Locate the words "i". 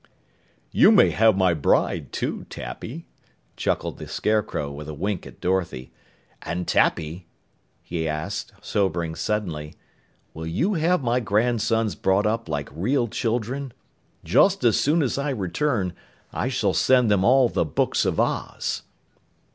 15.19-15.29, 16.33-16.47